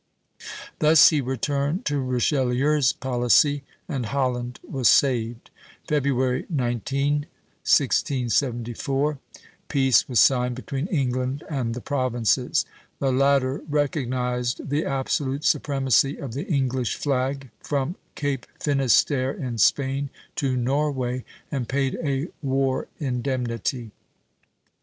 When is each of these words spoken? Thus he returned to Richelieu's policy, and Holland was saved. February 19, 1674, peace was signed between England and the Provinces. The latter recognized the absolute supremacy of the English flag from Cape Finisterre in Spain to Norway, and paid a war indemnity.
Thus 0.79 1.09
he 1.09 1.21
returned 1.21 1.85
to 1.85 1.99
Richelieu's 1.99 2.91
policy, 2.91 3.63
and 3.87 4.07
Holland 4.07 4.59
was 4.67 4.87
saved. 4.87 5.51
February 5.87 6.47
19, 6.49 7.27
1674, 7.67 9.19
peace 9.67 10.09
was 10.09 10.19
signed 10.19 10.55
between 10.55 10.87
England 10.87 11.43
and 11.47 11.75
the 11.75 11.81
Provinces. 11.81 12.65
The 12.97 13.11
latter 13.11 13.61
recognized 13.69 14.67
the 14.71 14.85
absolute 14.85 15.43
supremacy 15.43 16.17
of 16.17 16.33
the 16.33 16.47
English 16.47 16.95
flag 16.95 17.51
from 17.59 17.95
Cape 18.15 18.47
Finisterre 18.59 19.31
in 19.33 19.59
Spain 19.59 20.09
to 20.37 20.57
Norway, 20.57 21.23
and 21.51 21.69
paid 21.69 21.95
a 22.03 22.27
war 22.41 22.87
indemnity. 22.99 23.91